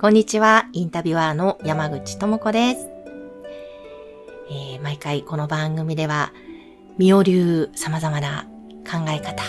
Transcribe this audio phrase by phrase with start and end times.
[0.00, 2.88] こんにちは、インタビュアーの山口智子です。
[4.48, 6.32] えー毎回この番組では、
[6.98, 8.46] ミオ流様々な
[8.88, 9.42] 考え方、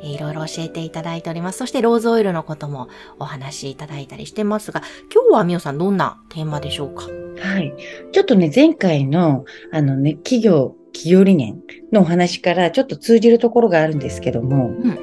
[0.00, 1.58] えーいろいろ教えていただいております。
[1.58, 4.80] そしてローズオイルのこともお話しいただいたりしてますが、
[5.14, 7.02] 今日はミオさんどんなテーマでしょうか？
[7.02, 7.70] はい。
[8.12, 11.60] ちょっとね、前回の、あのね、企業、企業理念
[11.92, 14.98] のお話からちょっと通じるところがあるんですけども、ん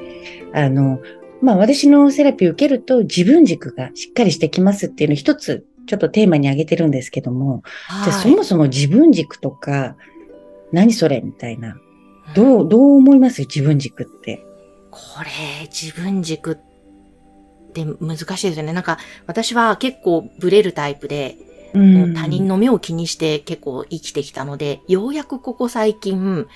[0.54, 0.98] あの、
[1.40, 7.62] まあ私のセラピーを受けると自分軸がしっかりしてきますっていうのを一つちょっとテーマに挙げてるんですけども、
[8.04, 9.96] じゃあそもそも自分軸とか、
[10.70, 11.78] 何それみたいな。
[12.34, 13.40] どう、どう思います？
[13.42, 14.44] 自分軸って。
[14.90, 18.74] これ、自分軸って難しいですよね。
[18.74, 21.38] なんか、私は結構ブレるタイプで、
[21.72, 26.46] うもう他人の目を気にして結構生きてきたので、ようやくここ最近、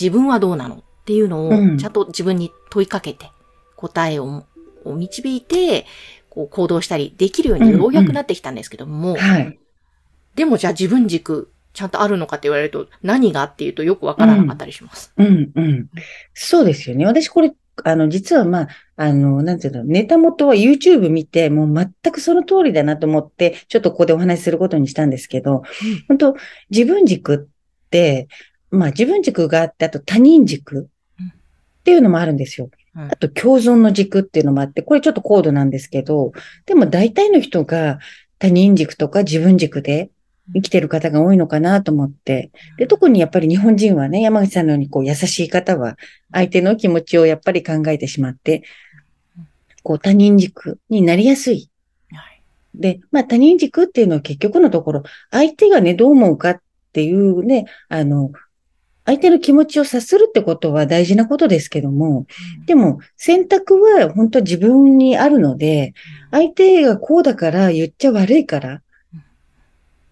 [0.00, 3.32] 自分はどうなのっていうのうんを、ちゃんと自分に問いかけて、
[3.80, 4.44] 答えを
[4.84, 5.86] を導いて、
[6.28, 9.58] こう行動したりできるようにようやくなってきたんですけども、はい。
[10.34, 15.12] でもじゃあ自分軸、ちゃんとあるのかって言われると、何がっていうとよくわからなかったりします。
[15.16, 15.90] うん、うん。
[16.34, 17.04] そうですよね。
[17.04, 17.52] 私これ、
[17.84, 25.62] あの、実はまあ、あの、なんていうの、ネタ元は YouTube 見て、もう全くその通りだなと思って、ちょっとここでお話しすることにしたんですけど、
[26.08, 26.36] 本当
[26.70, 28.28] 自分軸って、
[28.70, 30.88] まあ自分軸があって、あと他人軸
[31.80, 32.70] っていうのもあるんですよ。
[32.96, 36.32] うんあと共存の軸っていうのもあって、これちょっと高度なんですけど、
[36.66, 38.00] でも大体の人が
[38.38, 40.10] 他人軸とか自分軸で
[40.54, 45.96] 生きてる方が多いのかなと思って、で、特にやっぱり日本人はね、山口さんのようにこう優しい方は、
[46.32, 48.64] 相手の気持ちをやっぱり考えてしまって、
[49.82, 51.70] こう他人軸になりやすい。
[52.74, 56.62] で、まあ他人軸っていうのは結局のところ、相手がね、どう思うかっ
[56.92, 58.32] ていうね、あの、
[59.04, 62.26] 相手の気持ちを察するってことは大事なことですけども、
[62.66, 65.94] でも選択は本当自分にあるので、
[66.30, 68.82] 相手がこうだから言っちゃ悪いから、っ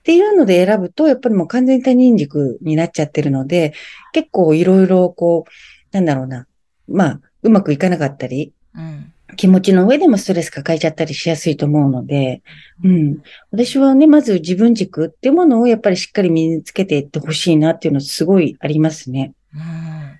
[0.04, 3.74] ていうので選ぶと、やっぱりもう完全に他人軸になっちゃってるので、
[4.12, 5.50] 結構いろいろこう、
[5.92, 6.46] なんだろうな、
[6.88, 12.42] まあ、うまくいかなかったり、うん気持ちの上でもストレス抱えちゃったりしやすいと思うので、
[12.82, 13.18] うん。
[13.50, 19.34] 私はね、まず自分軸っていうものをやっぱりしっかり身につけていってほしいなっていうのすごいありますね。
[19.54, 20.18] うん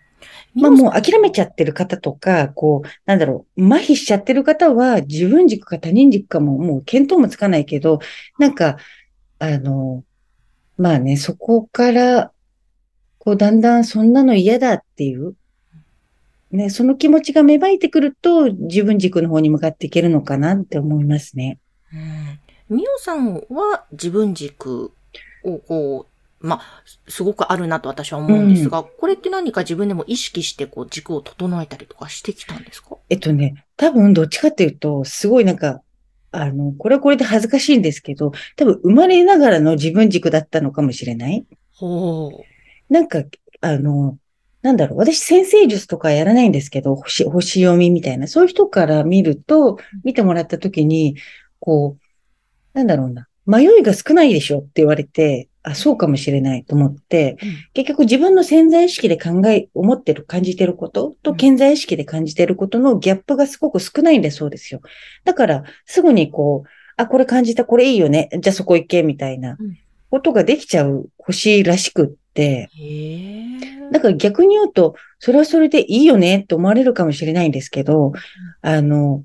[0.55, 8.01] まあもう諦めちゃってる方とか、こう、なんだろう、麻痺しちゃってる方は自分軸か他人軸かももう見当もつかないけど、
[8.39, 8.77] なんか、
[9.39, 10.05] あの、
[10.77, 12.33] まあね、そこから、
[13.19, 15.35] こうだんだんそんなの嫌だっていう、
[16.51, 21.59] ね、その気持ちが芽生えてくると自分軸の方に向かっていけるのかなって思いますね。
[21.93, 22.39] うん
[22.71, 24.93] みおさんは自分軸
[25.43, 26.07] をこ
[26.41, 32.99] う、まあ、すごくあるなと私は思うんですが、これって何か自分でも意識してこう軸を整えたりとかしてきたんですか？
[33.09, 35.81] えっとね、多分どっちかっていうと、すごいなんか、
[36.31, 42.29] あの、これはこれで恥ずかしいんですけど、多分生まれながらの自分軸だったのかもしれないほ
[42.91, 42.93] う。
[42.93, 43.25] なんか、
[43.63, 44.19] あの、
[44.69, 51.17] なんだろう、私先生術とかやらないんですけど、星、星読みみたいな、そういう人から見ると、見てもらったときに、
[51.59, 57.39] こう、なんだろうな、迷いが少ないでしょって言われて、あ、そうかもしれないと思って、
[57.73, 64.83] 結局自分の潜在意識で考え、思ってる、感じてることとうん潜在意識で感じてることのギャップがすごく少ないんだそうですよ。
[65.25, 66.69] だから、すぐにこう、
[66.99, 68.29] あ、これ感じた、これいいよね。
[68.39, 69.79] じゃあそこ行け、みたいなうん
[70.11, 72.11] ことができちゃう星らしくっ。
[73.93, 78.13] だから逆に言うと、それはそれでいいよねって思われるかもしれないんですけど、
[78.61, 79.25] あの、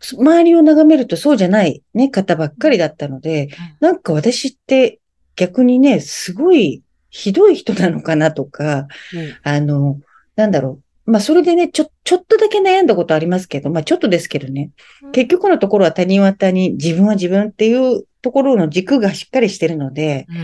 [0.00, 3.48] そ周りを眺めるとそうじゃないね、方ばっかりだったので、
[3.80, 5.00] なんか私って
[5.36, 9.36] 逆にね、すごいひどい人なのかなとか、うん。
[9.42, 10.00] あの、
[10.36, 11.10] なんだろう。
[11.10, 14.70] まあ、それでね、ちょ、ちょっとだけ悩んだことありますけど、まあ、ちょっとですけどね。
[15.12, 20.36] 結局のところは他人は他人、自分は自分っていうところの軸がしっかりしてるので、うん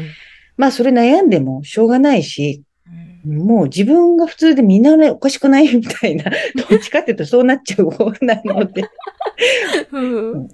[0.57, 6.25] まあ、それ悩んでもしょうがないし、うんもう自分が普通でみんなね、おかしくないみたいな、
[6.71, 8.85] どっちかっていうとそうなっちゃう方なので、
[9.91, 10.49] うん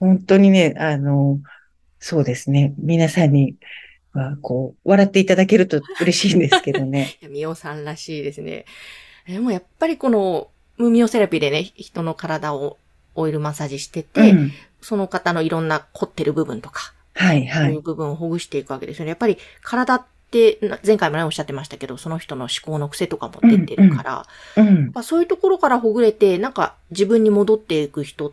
[0.00, 1.40] 本当にね、あの、
[1.98, 2.74] そうですね。
[2.76, 3.54] 皆さんに
[4.12, 7.16] は、こう、笑っていただけると嬉しいんですけどね。
[7.22, 8.66] いやみおさんらしいですね。
[9.26, 12.76] でもやっぱりこの、無ミオセラピーでね、人の体を
[13.14, 14.52] オイルマッサージしてて、うん
[14.84, 17.66] その方のいろんな凝ってる部分とかはい、はい。
[17.66, 19.10] そういう部分をほぐしていくわけですよね。
[19.10, 24.26] やっぱり体って、な前回もね、おっしゃってましたけど、その人の思考の癖とかも出てるから、
[24.56, 28.32] うん、まあ、そういうところからほぐれて、なんか自分に戻っていく人っ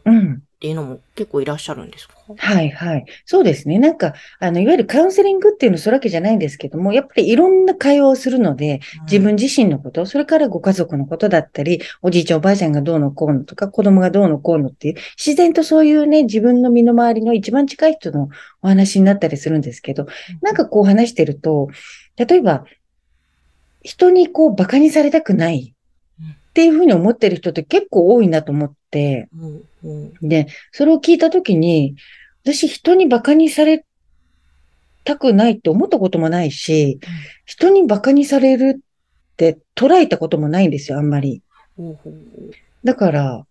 [0.62, 0.68] うん。
[0.68, 2.16] ていうのも結構いらっしゃるんですか？
[2.38, 3.06] はい、はい。
[3.26, 3.80] そうですね。
[3.80, 18.30] なんか、あの、いわゆるカウンセリングっていうのはそれわけじゃないんですけども、やっぱりいろんな会話をするので、自分自身のこと、それからご家族のことだったり、おじいちゃんおばあちゃんがどうのこうのとか、子供がどうのこうのっていう、自然とそういうね、自分の身の回りの一番近い人の
[18.62, 20.06] お話になったりするんですけど、
[20.42, 21.70] なんかこう話してると、
[22.16, 22.66] 例えば、
[23.82, 25.74] 人にこう馬鹿にされたくない
[26.52, 31.96] っていうふうに思ってる人って結構多いなと思って、うんうんで、それを聞いたときに、
[32.44, 33.86] 私人に馬鹿にされ
[35.06, 37.00] たくないって思ったこともないし、
[37.46, 41.42] 人に馬鹿にされるって捉えたこともないんですよ、あんまり。
[42.84, 43.46] だから、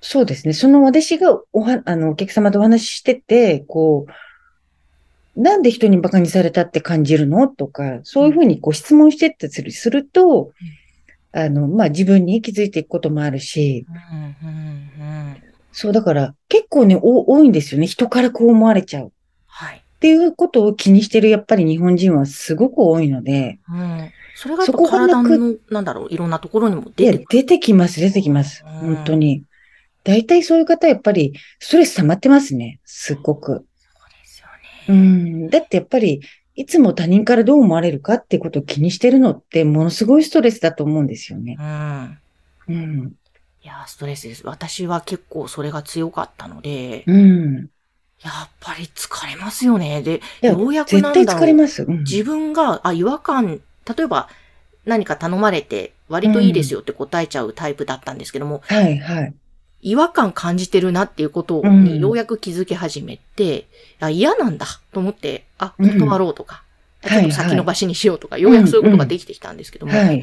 [0.00, 0.54] そうですね。
[0.54, 4.06] その私がおは、あの、お客様とお話ししてて、こ
[5.36, 7.46] う、なんで人に馬鹿にされたって感じるの？
[7.48, 10.50] とか、そういうふうにこう質問してってするすると、
[11.32, 15.42] あの、まあ、自分に気づいていくこともあるし、うんうんうん
[15.72, 17.86] そう、だから結構ね、お多いんですよね。
[17.86, 19.12] 人からこう思われちゃう。
[19.46, 19.78] はい。
[19.78, 24.10] っていうことを気にしてるやっぱり日本人はすごく多いので、うん。
[24.34, 25.22] それがそこがな
[25.70, 27.38] なんだろう、いろんなところにもいや出てくる。
[27.38, 28.64] 出てきます、出てきます。
[28.66, 29.44] うん本当に。
[30.04, 32.80] 大体そういう方やっぱりストレス溜まってますね。
[32.84, 33.52] すっごく。
[33.52, 33.64] そう
[34.10, 34.48] ですよ
[34.88, 34.98] うね。
[35.46, 35.48] ん。
[35.48, 36.20] だってやっぱり、
[36.54, 41.56] いつも他人からどう思われるかってことを気にしてるのってものすごいストレスだと思うんですよね。
[41.58, 42.18] うん。
[42.68, 43.12] うん。
[43.62, 44.46] いや、ストレスです。
[44.46, 47.70] 私は結構それが強かったので、うん。
[48.22, 50.02] やっぱり疲れますよね。
[50.02, 51.42] で、ようやく絶対なんだろう。
[51.42, 51.82] 疲れます。
[51.82, 51.98] うん。
[52.04, 53.60] 自分が、あ、違和感、
[53.96, 54.28] 例えば
[54.84, 59.34] 何か頼まれて、割といいですよって答えちゃうタイプだったんですけども、はい、はい。
[59.82, 63.66] 違和感感じてるなっていうことうんにようやく気づき始めて、
[64.00, 66.62] あ嫌なんだと思って、あ、うん断ろうとか、はい
[67.04, 70.18] ちょっと先延ばしにしようとか、ようやくそういうことができてきたんですけども、やっ。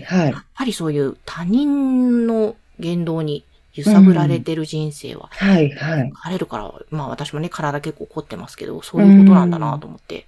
[0.55, 6.11] ぱりそういう他人の言動に揺さぶられてる人生は、はい、はい。
[6.11, 10.25] 疲れるから、まあ私もね、体結構凝ってますけど、そういうことなんだなと思って。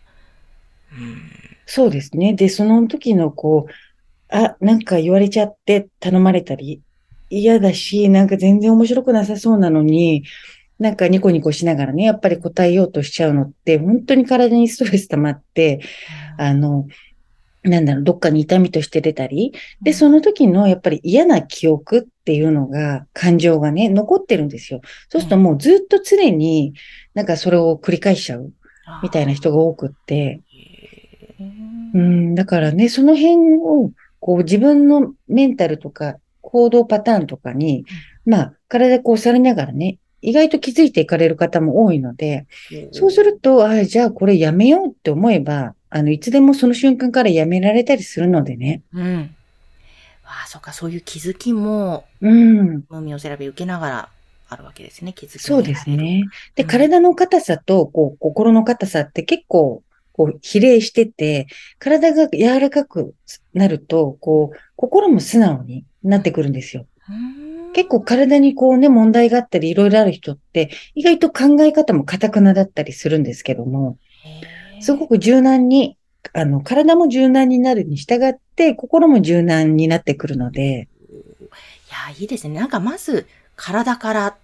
[0.93, 1.21] うん。
[1.65, 2.33] そうですね。
[2.33, 3.71] で、その時のこう、
[4.35, 6.81] あ、なんか言われちゃって頼まれたり、
[7.31, 10.23] 嫌だし、なんか全然面白くなさそうなのに、
[10.79, 15.79] なんかニコニコしながらね、やっぱり答えようとしちゃうのって、本当に体にストレス溜まって、
[16.37, 16.87] あの、
[17.63, 24.81] なんだろう、どっかに痛みとして出たり、で、その時のやっぱり嫌な記憶っていうのが、感情がね、残ってるんですよ。
[25.09, 26.73] そうするともうずっと常に
[27.13, 28.51] なんかそれを繰り返しちゃう
[29.03, 30.41] みたいな人が多くって、
[31.93, 36.17] うん、だからね、その辺を、こう自分のメンタルとか
[36.51, 37.85] 行動パターンとかに、
[38.25, 42.45] まあ、体こうされながらね、意外と気づいていかれる方も多いので、
[42.91, 48.81] そうすると、あじゃあこれやめようって思えば、あの、いつでもその瞬間からやめられたりするのでね。
[48.93, 49.35] うん。
[50.25, 54.09] ああ、そうか、そういう気づきも、うん、ムーミオセラピー受けながら
[54.49, 56.25] あるわけですね、気づきもそうですね。
[56.55, 61.47] で、うん体の硬さと、こう、心の硬さって結構、こう、比例してて、
[61.79, 63.15] 体が柔らかく
[63.53, 66.85] なると、こう、心も素直になってくるんですよ。
[67.73, 73.97] 結構体にこうね、問題があったり、いろいろある人って、意外と考え方も堅くなだったりするんですけども、
[74.79, 75.11] すごく。
[75.11, 75.97] く柔軟に、
[76.33, 80.87] あの、体も柔軟になるに従って、心も柔軟になってくるので、
[81.89, 82.55] いや、いいですね。
[82.59, 84.35] なんかまず、体からっ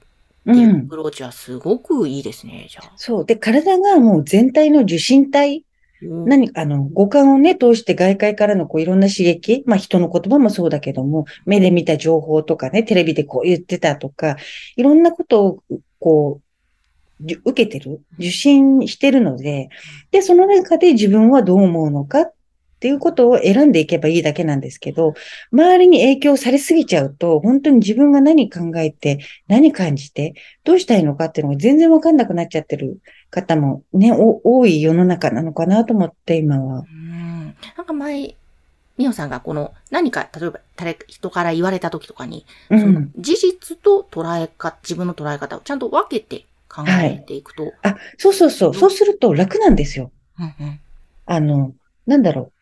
[0.46, 0.54] てう。
[0.54, 2.92] いうんアプローチはすごくいいですね、じゃあ。
[2.96, 3.26] そう。
[3.26, 5.64] で、体がもう全体の受信体、
[6.02, 14.38] 何、あの、五感をね、通して外界からのこういろんな刺激、まあ人の言葉もそうだけども、目で見た情報とかね、テレビでこう言ってたとか、
[14.76, 15.64] いろんなことを
[16.00, 16.48] こう、
[17.20, 19.70] 受けてる、受信してるので、
[20.12, 25.16] で、その中で自分はどう思うのかっていうことを選んでいけばいいだけなんですけど、
[25.52, 33.00] 周りに影響されすぎちゃうと、本当に自分が何考えて、何感じて、どうしたいのかっていうのが全然わかんなくなっちゃってる
[33.30, 36.80] 方もね、お多い世の中なのかなと思って、今は。
[36.80, 37.56] うん。
[37.78, 38.36] なんか前、
[38.98, 43.12] ミオさんがこの何か、例えば誰人から言われた時とかに、うそのん。
[43.18, 47.74] 事実と捉えか、自分の捉え方をちゃんと分けて考えていくと。
[47.84, 48.74] あ、そうそうそう？
[48.74, 50.12] そうすると楽なんですよ。
[50.40, 50.80] うんうん
[51.30, 51.74] あの、
[52.06, 52.54] なんだろ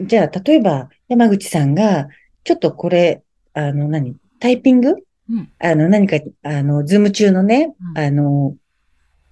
[0.00, 0.06] う。
[0.06, 2.08] じゃあ、例えば、山口さんが、
[2.44, 3.22] ちょっとこれ、
[3.54, 4.16] あの、何？
[4.38, 4.94] タイピング？
[5.28, 8.54] うんあの、何か、あの、ズーム中のね、うんあの、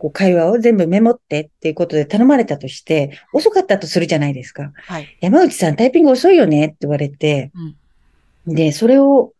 [0.02, 4.72] こう会話を全部メモってっていうことで頼まれたとして、遅かったとするじゃないですか。
[4.74, 5.16] はい。
[5.20, 9.32] 山口さんタイピング遅いよねって言われて、うんで、それを、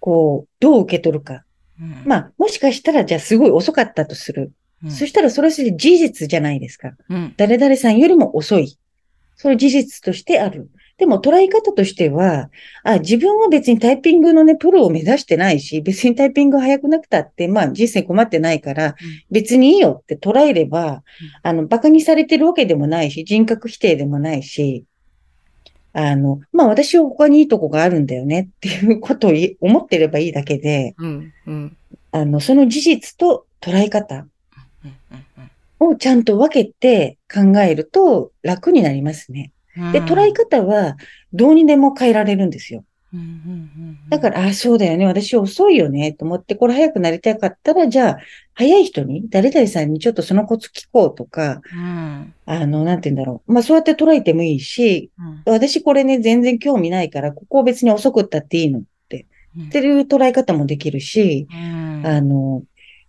[0.00, 1.44] こう、どう受け取るか。
[1.78, 4.52] うんまあ、もしかしたら、じゃあすごい遅かったとする。
[4.82, 6.92] うんそしたらそれは事実じゃないですか。
[7.10, 7.34] うん。
[7.36, 8.78] 誰々さんよりも遅い。
[9.36, 10.70] それ事実としてある。
[10.96, 12.50] でも捉え方としては、
[12.84, 18.94] あ、自分は別にタイピングのね、プロを目指してないし、別にタイピング早くなくたって、まあ人生困ってないから、
[19.30, 21.02] 別にいいよって捉えれば、
[21.42, 24.84] あの、馬鹿にされてるわけでもないし、人格否定でもないし、
[25.92, 31.32] あの、まあ私は他にいいとこがあるんだよねっていうことをい思ってればいいだけで、うん。
[31.46, 31.76] うん。
[32.12, 34.26] あの、その事実と捉え方。
[35.80, 39.52] をちゃんと分けて考えると楽になりますね。
[39.76, 39.92] うん。
[39.92, 40.96] で、捉え方は
[41.32, 42.84] どうにでも変えられるんですよ。
[43.12, 43.20] うん。
[43.20, 43.26] うん。
[43.26, 43.26] う
[44.06, 44.08] ん。
[44.08, 45.06] だから、ああ、そうだよね。
[45.06, 46.12] 私遅いよね。
[46.12, 48.18] と思って、これ早くなりたかったら、じゃあ、
[48.54, 52.34] 早い人に、誰々さんにちょっとそのコツ聞こうとか、うん。
[52.46, 53.52] あの、なんて言うんだろう。
[53.52, 55.52] まあ、そうやって捉えてもいいし、うん。
[55.52, 59.26] 私これね、全然興味ないから、ここ別に遅くったっていいのって、
[59.66, 62.06] っていう捉え方もできるし、うん。
[62.06, 62.62] あの、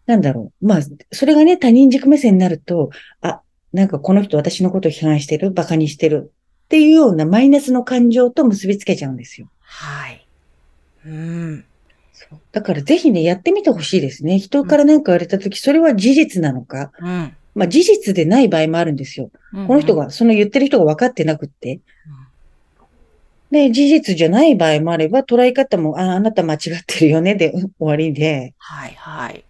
[0.06, 0.66] なんだろう。
[0.66, 0.80] まあ、
[1.12, 2.92] それがね、他人軸目線になると、
[3.22, 3.42] あ、
[3.74, 6.32] なんかこの人私のことを批判してる、馬鹿にしてる
[6.66, 9.48] っていうようなマイナスの感情と結びつけちゃうんですよ。
[9.62, 10.28] はい。
[11.06, 11.66] うん。
[12.12, 14.40] そうだからぜひね、やってみてほしいですね。
[14.40, 16.92] 人から何か言われたとき、それは事実なのか。
[17.00, 17.36] うん。
[17.54, 19.30] まあ事実でない場合もあるんですよ。
[19.68, 21.80] この人が、その言ってる人が分かってなくって。
[23.52, 28.54] で、事実じゃない場合もあれば、捉え方も、あ、あなた間違ってるよね、で終わりで。
[28.58, 29.46] はいはい。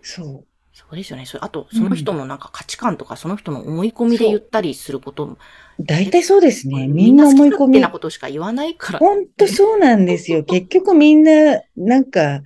[0.00, 0.55] そう。
[0.88, 1.26] そうですよね。
[1.26, 5.38] それあと、その人のなんか価値観とか、その人の思い込みで言ったりすることも、
[5.80, 6.86] 大体そうですね。
[6.88, 7.80] みみんんなな思い込みみ。
[7.80, 9.00] なことしか言わないから。
[9.00, 10.44] ほんとそうなんですよ。
[10.44, 12.42] 結局みんな、なんか、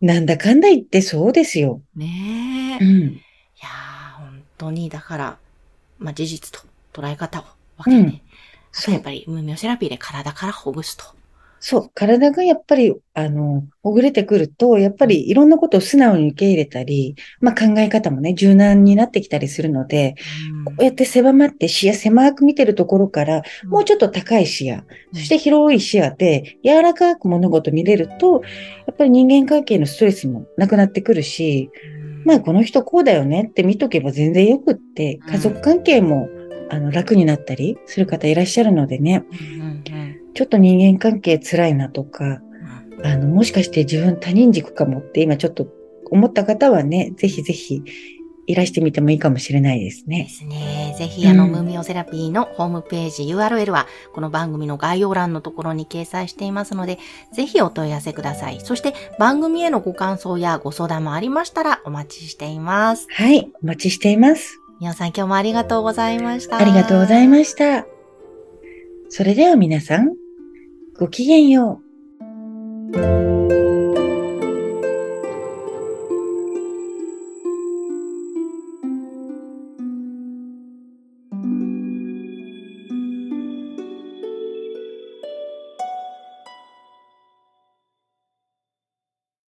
[0.00, 1.82] なんだかんだ言ってそうですよ。
[1.94, 2.76] ねえ。
[2.76, 3.24] いうん。
[3.62, 5.38] やー、本当に、だから、
[5.98, 7.44] まあ、事実と捉え方を
[7.78, 8.22] 分けて、うん
[8.72, 8.94] そう。
[8.94, 11.04] やっぱり、ムーミオセラピーで体からほぐすと。
[11.62, 11.90] そう。
[11.94, 20.14] 体がやっぱり、あの、ほぐれてくると、やっぱりいろんなことを素直に受け入れたり、まあ考え方もね、柔軟になってきたりするので、
[20.64, 28.40] こうやって狭まって視野狭く見てるところから、もうちょっと高い視野、そして広い視野で柔らかく物事見れると、
[28.86, 36.30] やっぱり人間関係のストレスもなくなってくるし、うん、まあこの人こうだよねって見とけば全然よくって、家族関係も
[36.70, 40.09] あの楽になったりする方いらっしゃるのでね、うんうん
[40.40, 45.68] ちょっと人間関係辛いなとか、うんあの、もしかして自分他人軸かもって今ちょっと
[46.10, 47.82] 思った方はね、ぜひぜひ
[48.46, 50.28] いらしてみてもいいかもしれないですでね。
[50.30, 50.94] すね。
[50.96, 56.98] ぜひ、あの、うんムーミオセラピーのホームページ URL は、この番組の概要欄のところに掲載していますので、
[57.34, 58.60] ぜひお問い合わせください。
[58.60, 63.08] そして、番組へのご感想やご相談もありましたらお待ちしています。
[63.10, 64.58] はい、お待ちしています。
[64.80, 66.56] みおさん、今日もありがとうございました。
[66.56, 67.84] ありがとうございました。
[69.10, 70.14] それでは皆さん、
[71.00, 71.80] ごきげんよ
[72.92, 73.29] う。